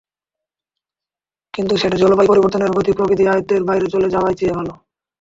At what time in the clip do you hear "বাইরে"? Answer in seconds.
3.65-3.85